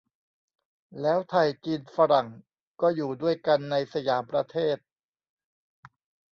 [1.01, 2.27] แล้วไทย จีน ฝรั่ง
[2.81, 4.77] ก็อยู่ด้วยกันในสยามประเทศ